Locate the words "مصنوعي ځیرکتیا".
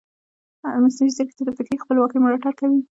0.83-1.43